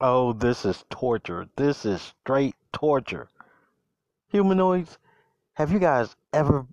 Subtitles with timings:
[0.00, 1.46] Oh, this is torture.
[1.56, 3.28] This is straight torture.
[4.28, 4.98] Humanoids,
[5.54, 6.66] have you guys ever.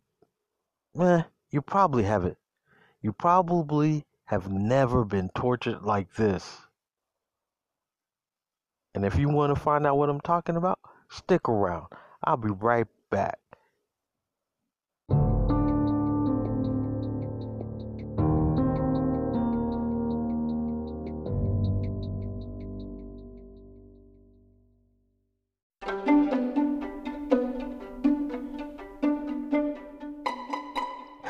[1.00, 2.38] Eh, you probably haven't.
[3.02, 6.58] You probably have never been tortured like this.
[8.94, 10.80] And if you want to find out what I'm talking about,
[11.10, 11.88] stick around.
[12.24, 13.40] I'll be right back.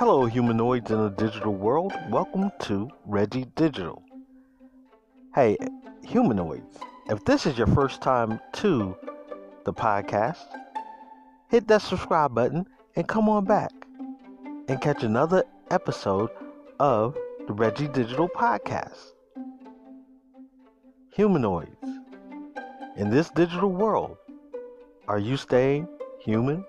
[0.02, 1.94] Hello, humanoids in a digital world.
[2.10, 4.02] Welcome to Reggie Digital.
[5.36, 5.58] Hey,
[6.04, 8.98] humanoids, if this is your first time to
[9.64, 10.40] the podcast,
[11.50, 13.70] hit that subscribe button and come on back
[14.68, 16.32] and catch another episode
[16.80, 19.12] of the Reggie Digital Podcast.
[21.12, 21.86] Humanoids,
[22.96, 24.18] in this digital world,
[25.08, 25.88] are you staying
[26.20, 26.66] human?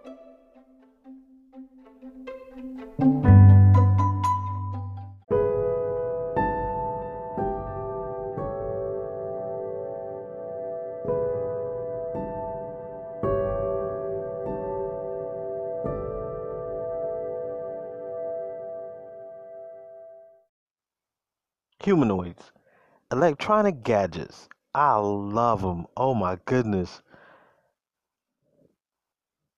[23.42, 24.48] Electronic gadgets.
[24.72, 25.86] I love them.
[25.96, 27.02] Oh my goodness.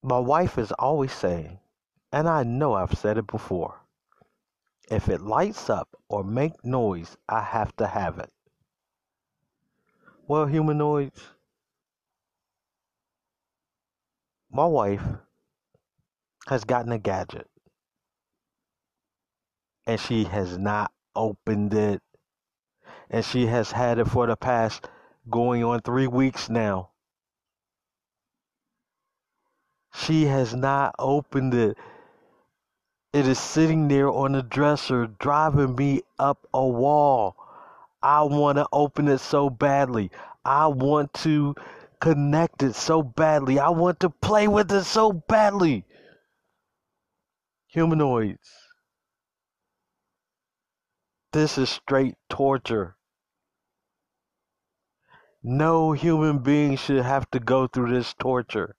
[0.03, 1.59] My wife is always saying,
[2.11, 3.79] and I know I've said it before,
[4.91, 8.33] if it lights up or make noise, I have to have it.
[10.27, 11.21] Well, humanoids,
[14.51, 15.05] my wife
[16.49, 17.49] has gotten a gadget
[19.87, 22.01] and she has not opened it
[23.11, 24.89] and she has had it for the past
[25.31, 26.91] going on three weeks now.
[29.95, 31.79] She has not opened it.
[33.13, 37.37] It is sitting there on the dresser, driving me up a wall.
[38.03, 40.11] I want to open it so badly.
[40.45, 41.55] I want to
[42.01, 43.59] connect it so badly.
[43.59, 45.85] I want to play with it so badly.
[47.69, 48.51] Humanoids.
[51.33, 52.97] This is straight torture.
[55.47, 58.77] No human being should have to go through this torture.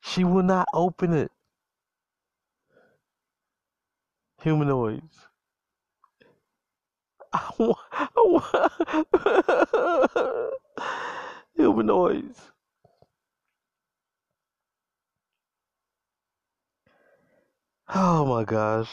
[0.00, 1.30] She will not open it.
[4.42, 5.28] Humanoids.
[7.32, 10.54] I want, I want
[11.54, 12.40] humanoids.
[17.94, 18.90] Oh my gosh.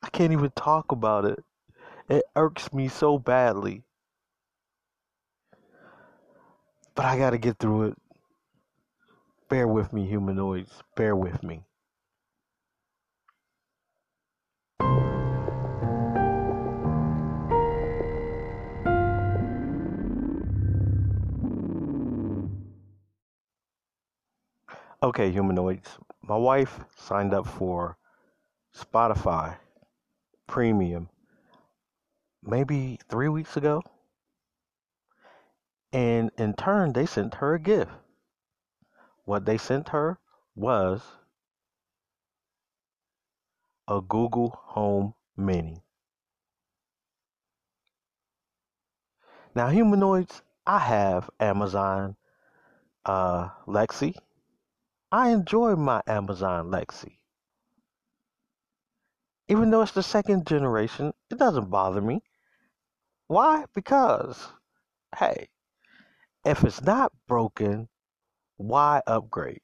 [0.00, 1.42] I can't even talk about it.
[2.12, 3.84] It irks me so badly.
[6.94, 7.98] But I gotta get through it.
[9.48, 10.82] Bear with me, humanoids.
[10.94, 11.64] Bear with me.
[25.02, 25.88] Okay, humanoids.
[26.20, 27.96] My wife signed up for
[28.76, 29.56] Spotify
[30.46, 31.08] Premium
[32.42, 33.82] maybe three weeks ago.
[35.92, 37.92] And in turn, they sent her a gift.
[39.24, 40.18] What they sent her
[40.54, 41.02] was
[43.86, 45.82] a Google Home Mini.
[49.54, 52.16] Now, humanoids, I have Amazon
[53.04, 54.14] uh, Lexi.
[55.10, 57.18] I enjoy my Amazon Lexi.
[59.48, 62.22] Even though it's the second generation, it doesn't bother me.
[63.26, 63.64] Why?
[63.74, 64.52] Because,
[65.18, 65.48] hey,
[66.44, 67.88] if it's not broken,
[68.56, 69.62] why upgrade?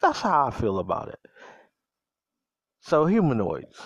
[0.00, 1.20] That's how I feel about it.
[2.80, 3.80] So, humanoids.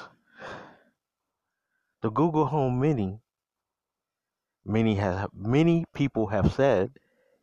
[2.03, 3.21] The Google Home Mini,
[4.65, 6.93] many have many people have said,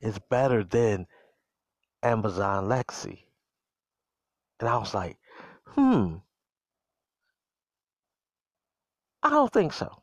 [0.01, 1.07] is better than
[2.04, 3.25] Amazon Lexi.
[4.60, 5.18] And I was like,
[5.66, 6.18] hmm,
[9.24, 10.02] I don't think so.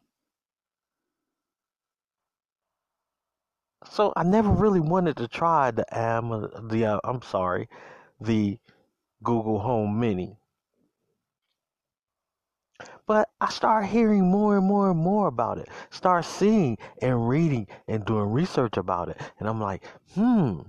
[3.91, 6.29] So I never really wanted to try the Am
[6.69, 7.69] the uh, I'm sorry,
[8.21, 8.57] the
[9.25, 10.39] Google Home Mini.
[13.05, 15.69] But I start hearing more and more and more about it.
[15.91, 19.21] Start seeing and reading and doing research about it.
[19.41, 19.85] And I'm like,
[20.15, 20.61] hmm,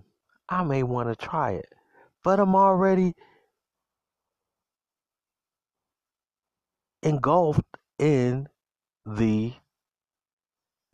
[0.50, 1.72] I may want to try it.
[2.24, 3.14] But I'm already
[7.04, 8.50] engulfed in
[9.06, 9.54] the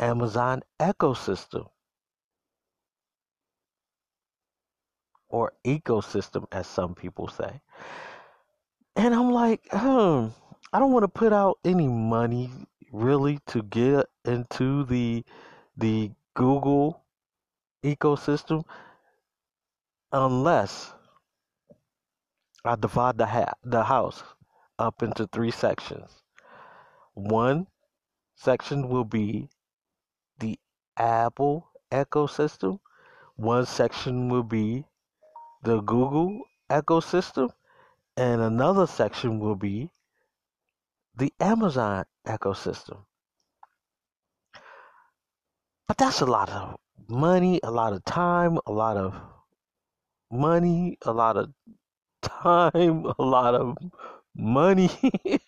[0.02, 1.70] Amazon ecosystem
[5.38, 7.62] or ecosystem, as some people say.
[8.96, 10.30] And I'm like, hmm,
[10.74, 12.50] I don't want to put out any money
[12.92, 15.24] really to get into the
[15.78, 17.04] the Google
[17.84, 18.64] ecosystem
[20.12, 20.92] unless
[22.66, 24.24] I divide the ha- the house
[24.80, 26.10] up into three sections.
[27.14, 27.68] One
[28.36, 29.50] section will be
[30.40, 30.60] the
[30.98, 32.80] Apple ecosystem.
[33.36, 34.86] One section will be
[35.68, 37.50] the Google ecosystem,
[38.16, 39.92] and another section will be
[41.14, 43.00] the Amazon ecosystem.
[45.86, 46.78] But that's a lot of
[47.10, 49.14] money, a lot of time, a lot of
[50.32, 51.52] money, a lot of
[52.22, 53.76] time, a lot of
[54.34, 54.90] money.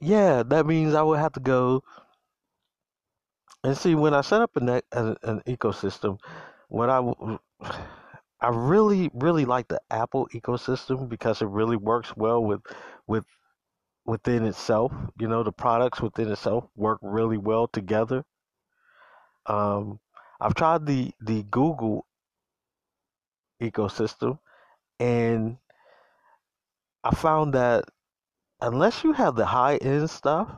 [0.00, 1.82] yeah, that means I would have to go
[3.64, 6.18] and see when I set up an, an, an ecosystem.
[6.68, 7.00] What I
[8.42, 12.62] I really really like the Apple ecosystem because it really works well with
[13.06, 13.24] with
[14.04, 14.92] within itself.
[15.18, 18.24] You know, the products within itself work really well together.
[19.46, 20.00] Um,
[20.40, 22.06] I've tried the the Google
[23.62, 24.38] ecosystem,
[25.00, 25.58] and
[27.04, 27.84] I found that
[28.60, 30.50] unless you have the high end stuff,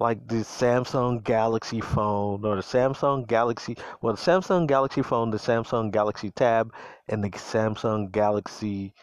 [0.00, 5.36] like the Samsung Galaxy phone or the Samsung Galaxy, well, the Samsung Galaxy phone, the
[5.36, 6.72] Samsung Galaxy Tab,
[7.08, 8.94] and the Samsung Galaxy,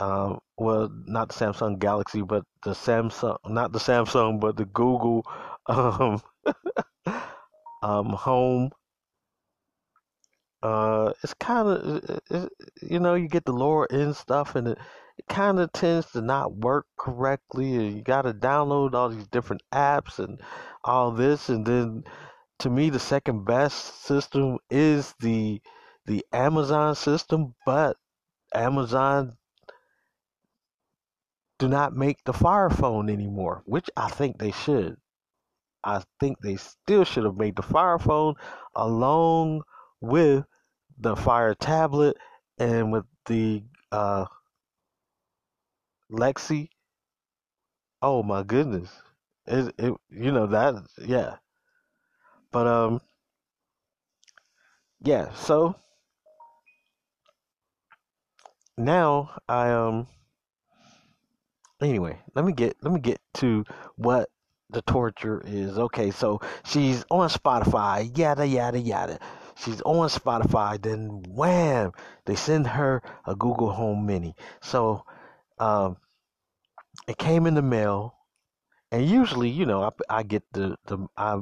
[0.00, 5.24] um, well, not the Samsung Galaxy, but the Samsung, not the Samsung, but the Google
[5.66, 6.20] um,
[7.82, 8.70] um, Home.
[10.62, 12.20] Uh, it's kind of
[12.80, 14.78] you know you get the lower end stuff and it,
[15.18, 19.28] it kind of tends to not work correctly and you got to download all these
[19.28, 20.40] different apps and
[20.84, 22.04] all this and then
[22.58, 25.60] to me the second best system is the
[26.06, 27.96] the Amazon system but
[28.54, 29.36] Amazon
[31.58, 34.96] do not make the Fire phone anymore which I think they should.
[35.82, 38.34] I think they still should have made the Fire phone
[38.74, 39.62] along
[40.00, 40.44] with
[40.98, 42.16] the Fire tablet
[42.58, 44.24] and with the uh,
[46.10, 46.68] Lexi.
[48.02, 48.90] Oh my goodness,
[49.46, 51.36] it, it you know that yeah,
[52.52, 53.00] but um
[55.00, 55.32] yeah.
[55.34, 55.74] So
[58.76, 60.06] now I um
[61.80, 63.64] anyway let me get let me get to
[63.96, 64.28] what
[64.70, 65.78] the torture is.
[65.78, 69.18] Okay, so she's on Spotify, yada yada yada
[69.56, 71.92] she's on Spotify, then wham,
[72.26, 74.34] they send her a Google Home Mini.
[74.60, 75.04] So
[75.58, 75.96] um,
[77.08, 78.14] it came in the mail,
[78.92, 79.90] and usually, you know, I,
[80.20, 81.38] I get the the I,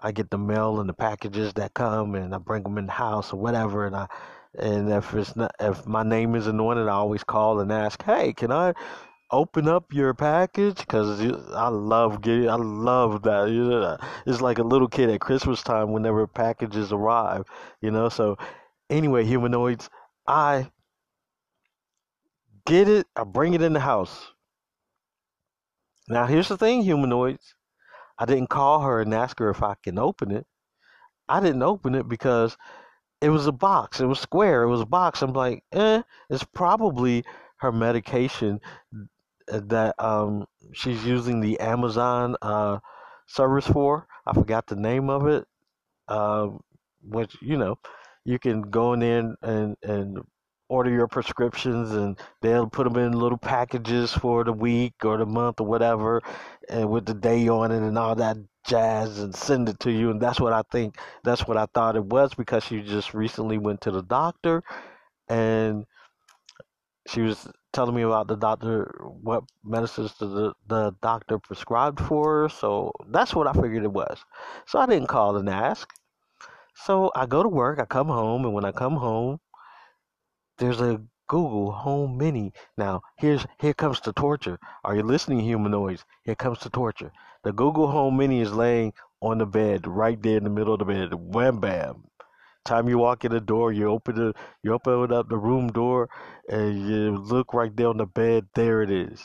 [0.00, 2.92] I get the mail and the packages that come, and I bring them in the
[2.92, 4.08] house or whatever, and I
[4.58, 8.02] and if it's not if my name isn't on it, I always call and ask,
[8.04, 8.74] hey, can I
[9.32, 11.20] open up your package because
[11.54, 13.50] I love getting, I love that.
[13.50, 17.44] You know, it's like a little kid at Christmas time whenever packages arrive.
[17.82, 18.38] You know, so
[18.90, 19.90] anyway, humanoids,
[20.26, 20.70] I
[22.68, 24.32] get it, I bring it in the house.
[26.08, 27.54] Now here's the thing, humanoids.
[28.18, 30.46] I didn't call her and ask her if I can open it.
[31.28, 32.56] I didn't open it because
[33.20, 34.00] it was a box.
[34.00, 34.62] It was square.
[34.62, 35.22] It was a box.
[35.22, 37.24] I'm like, eh, it's probably
[37.58, 38.60] her medication
[39.48, 42.78] that um, she's using the Amazon uh,
[43.26, 44.06] service for.
[44.26, 45.46] I forgot the name of it.
[46.08, 46.60] Um,
[47.02, 47.78] which you know,
[48.24, 50.18] you can go in there and and
[50.68, 55.26] order your prescriptions, and they'll put them in little packages for the week or the
[55.26, 56.22] month or whatever,
[56.68, 60.10] and with the day on it and all that jazz, and send it to you.
[60.10, 60.98] And that's what I think.
[61.24, 64.62] That's what I thought it was because she just recently went to the doctor,
[65.28, 65.86] and
[67.06, 72.48] she was telling me about the doctor, what medicines the, the doctor prescribed for her.
[72.48, 74.18] So that's what I figured it was.
[74.66, 75.88] So I didn't call and ask.
[76.74, 79.40] So I go to work, I come home, and when I come home,
[80.58, 82.52] there's a Google Home Mini.
[82.76, 84.58] Now, here's here comes the torture.
[84.84, 86.04] Are you listening, humanoids?
[86.24, 87.12] Here comes the torture.
[87.44, 90.80] The Google Home Mini is laying on the bed, right there in the middle of
[90.80, 91.14] the bed.
[91.14, 92.04] Wham bam
[92.68, 96.08] time you walk in the door, you open the you open up the room door,
[96.48, 98.46] and you look right there on the bed.
[98.54, 99.24] There it is,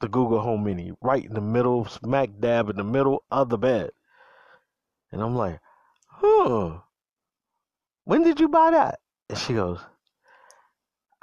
[0.00, 3.58] the Google Home Mini, right in the middle, smack dab in the middle of the
[3.58, 3.90] bed.
[5.10, 5.60] And I'm like,
[6.08, 6.80] huh,
[8.04, 8.98] when did you buy that?
[9.28, 9.80] And she goes,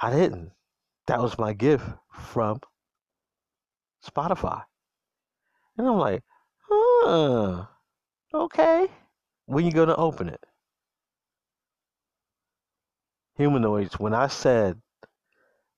[0.00, 0.52] I didn't.
[1.06, 2.60] That was my gift from
[4.04, 4.62] Spotify.
[5.76, 6.22] And I'm like,
[6.68, 7.66] Huh.
[8.32, 8.88] Okay.
[9.46, 10.44] When you gonna open it?
[13.36, 14.80] Humanoids, when I said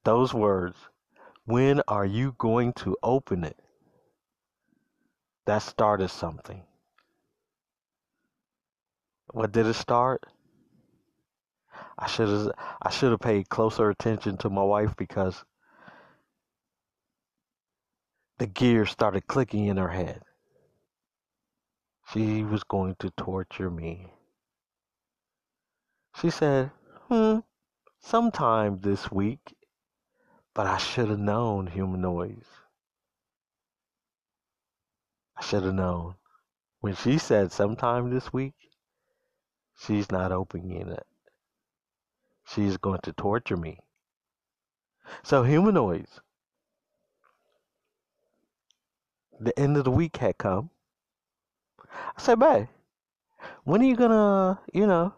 [0.05, 0.77] those words,
[1.45, 3.59] when are you going to open it?
[5.47, 6.63] That started something.
[9.33, 10.25] What did it start?
[11.99, 15.45] I should have I should have paid closer attention to my wife because
[18.39, 20.23] the gears started clicking in her head.
[22.13, 24.13] She was going to torture me.
[26.21, 26.71] She said,
[27.09, 27.39] hmm,
[28.01, 29.55] sometime this week,
[30.55, 32.49] but I should have known humanoids.
[35.37, 36.17] I should have known.
[36.81, 38.55] When she said sometime this week,
[39.79, 41.07] she's not opening it.
[42.55, 43.79] She's going to torture me.
[45.23, 46.21] So, humanoids.
[49.41, 50.71] The end of the week had come.
[51.91, 52.69] I said, babe,
[53.65, 55.15] when are you gonna, you know,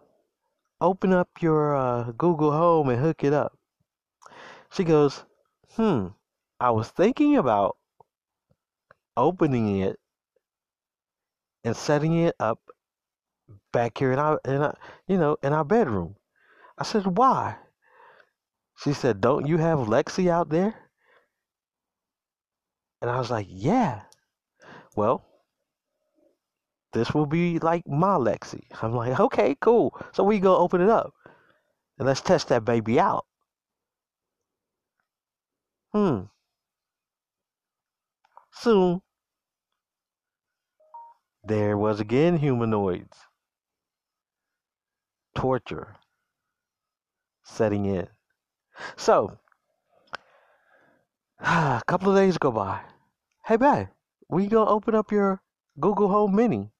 [0.80, 3.58] open up your uh, Google Home and hook it up?
[4.70, 5.24] She goes,
[5.74, 6.08] hmm,
[6.60, 7.76] I was thinking about
[9.16, 9.98] opening it
[11.64, 12.60] and setting it up
[13.72, 14.76] back here in our, in our,
[15.08, 16.16] you know, in our bedroom.
[16.76, 17.56] I said, why?
[18.76, 20.74] She said, don't you have Lexi out there?
[23.00, 24.02] And I was like, yeah.
[24.96, 25.24] Well,
[26.92, 28.62] this will be like my Lexi.
[28.82, 29.98] I'm like, okay, cool.
[30.12, 31.12] So we go open it up
[31.98, 33.26] and let's test that baby out.
[35.92, 36.22] Hmm.
[38.52, 39.00] Soon,
[41.44, 43.16] there was again humanoids.
[45.34, 45.96] Torture
[47.44, 48.08] setting in.
[48.96, 49.38] So,
[51.40, 52.80] a couple of days go by.
[53.46, 53.88] Hey, babe,
[54.28, 55.40] we gonna open up your
[55.78, 56.72] Google Home Mini?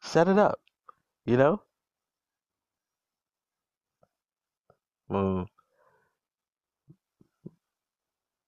[0.00, 0.60] Set it up.
[1.24, 1.62] You know?
[5.10, 5.46] Mm.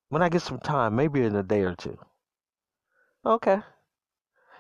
[0.09, 1.97] When I get some time, maybe in a day or two.
[3.25, 3.61] Okay.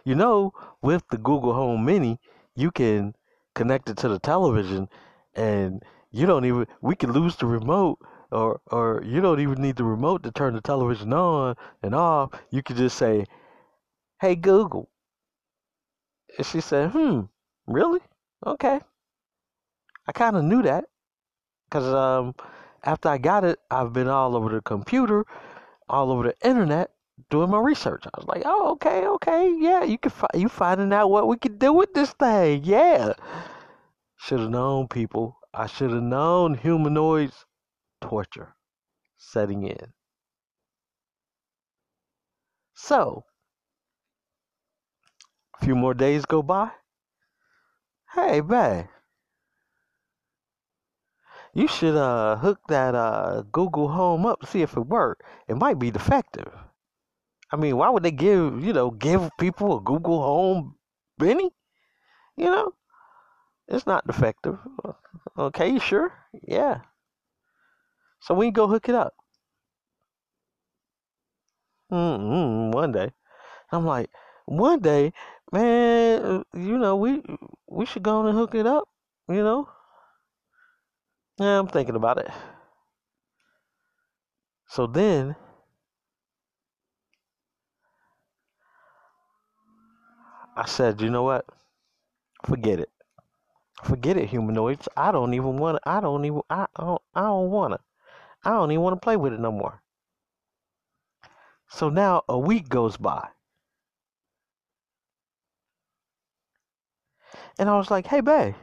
[0.04, 2.18] You know, with the Google Home Mini,
[2.54, 3.14] you can
[3.54, 4.88] connect it to the television
[5.34, 7.98] and you don't even we can lose the remote
[8.30, 12.30] or or you don't even need the remote to turn the television on and off.
[12.50, 13.26] You can just say,
[14.20, 14.88] "Hey Google,
[16.36, 17.22] and she said, hmm,
[17.66, 18.00] really?
[18.46, 18.80] Okay.
[20.06, 20.84] I kind of knew that
[21.68, 22.34] because um,
[22.84, 25.24] after I got it, I've been all over the computer,
[25.88, 26.92] all over the internet
[27.30, 28.04] doing my research.
[28.06, 31.36] I was like, oh, okay, okay, yeah, you can fi- you finding out what we
[31.38, 33.14] can do with this thing, yeah.
[34.18, 35.39] Should have known, people.
[35.54, 37.46] I should have known humanoids
[38.00, 38.56] torture
[39.16, 39.92] setting in.
[42.74, 43.26] So,
[45.60, 46.72] a few more days go by.
[48.12, 48.88] Hey, babe.
[51.54, 55.24] You should uh hook that uh Google Home up to see if it works.
[55.46, 56.52] It might be defective.
[57.52, 60.76] I mean, why would they give you know give people a Google Home
[61.18, 61.52] Mini?
[62.36, 62.74] You know,
[63.70, 64.58] it's not defective.
[65.38, 66.12] Okay, you sure?
[66.46, 66.82] Yeah.
[68.20, 69.14] So we go hook it up.
[71.92, 73.12] Mm-hmm, one day,
[73.72, 74.10] I'm like,
[74.46, 75.12] one day
[75.52, 77.22] man, uh, you know, we
[77.68, 78.88] we should go and hook it up,
[79.28, 79.68] you know.
[81.38, 82.30] Yeah, I'm thinking about it.
[84.68, 85.36] So then
[90.56, 91.44] I said, you know what?
[92.44, 92.90] Forget it.
[93.84, 94.88] Forget it, humanoids.
[94.96, 95.80] I don't even want.
[95.84, 96.40] I don't even.
[96.48, 97.02] I don't.
[97.14, 97.80] I don't want to.
[98.44, 99.82] I don't even want to play with it no more.
[101.68, 103.30] So now a week goes by.
[107.60, 108.54] And I was like, hey, babe.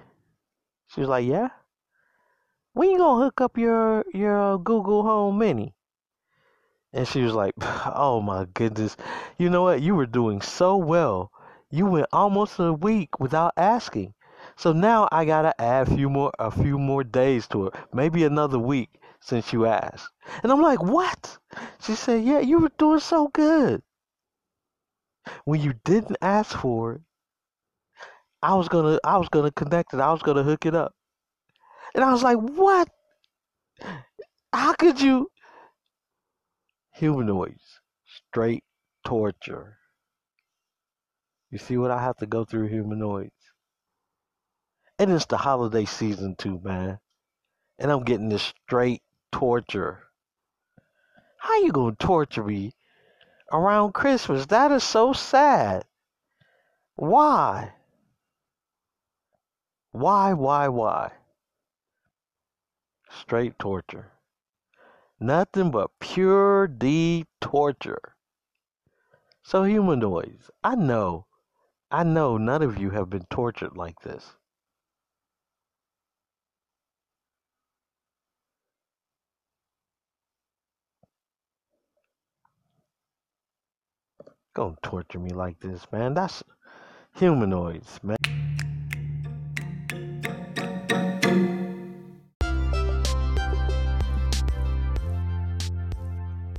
[0.87, 1.49] She was like, yeah.
[2.71, 5.75] When you gonna hook up your your uh, Google Home Mini?
[6.91, 8.97] And she was like, oh my goodness.
[9.37, 9.81] You know what?
[9.81, 11.31] You were doing so well.
[11.69, 14.13] You went almost a week without asking.
[14.57, 17.75] So now I gotta add a few more a few more days to it.
[17.93, 20.09] Maybe another week since you asked.
[20.43, 21.37] And I'm like, what?
[21.79, 23.83] She said, yeah, you were doing so good.
[25.45, 27.01] When you didn't ask for it,
[28.41, 29.99] I was gonna I was gonna connect it.
[29.99, 30.95] I was gonna hook it up.
[31.93, 32.87] And I was like, what?
[34.51, 35.29] How could you
[36.91, 38.65] humanoids straight
[39.05, 39.77] torture.
[41.49, 43.36] You see what I have to go through humanoids?
[44.99, 46.99] And it's the holiday season too, man.
[47.77, 50.03] And I'm getting this straight torture.
[51.37, 52.73] How you gonna torture me
[53.51, 54.47] around Christmas?
[54.47, 55.85] That is so sad.
[56.95, 57.73] Why?
[59.91, 61.11] Why, why, why?
[63.09, 64.11] Straight torture.
[65.19, 68.15] Nothing but pure D torture.
[69.43, 71.25] So, humanoids, I know,
[71.89, 74.35] I know none of you have been tortured like this.
[84.57, 86.15] Don't torture me like this, man.
[86.15, 86.43] That's
[87.13, 88.17] humanoids, man.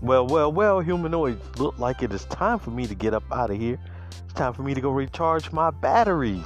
[0.00, 3.50] Well, well, well, humanoids look like it is time for me to get up out
[3.50, 3.80] of here.
[4.24, 6.44] It's time for me to go recharge my batteries.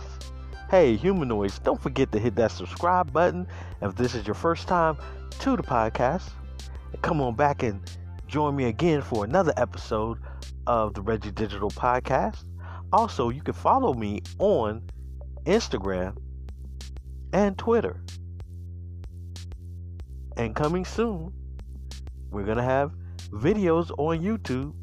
[0.71, 3.47] Hey, humanoids, don't forget to hit that subscribe button
[3.83, 4.97] if this is your first time
[5.41, 6.31] to the podcast.
[6.95, 7.79] And come on back and
[8.27, 10.17] join me again for another episode
[10.67, 12.45] of the Reggie Digital Podcast.
[12.93, 14.83] Also, you can follow me on
[15.45, 16.17] Instagram
[17.33, 18.03] and Twitter.
[20.37, 21.33] And coming soon,
[22.31, 22.93] we're going to have
[23.31, 24.75] videos on YouTube.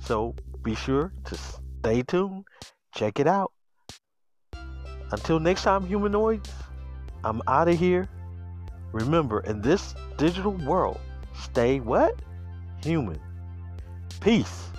[0.00, 2.44] So be sure to stay tuned.
[2.94, 3.52] Check it out.
[5.10, 6.50] Until next time, humanoids,
[7.22, 8.08] I'm out of here.
[8.92, 11.00] Remember, in this digital world,
[11.34, 12.14] stay what?
[12.82, 13.20] Human.
[14.20, 14.70] Peace.